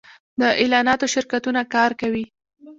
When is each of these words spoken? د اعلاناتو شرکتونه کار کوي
د 0.39 0.41
اعلاناتو 0.61 1.05
شرکتونه 1.13 1.61
کار 1.73 1.91
کوي 2.01 2.25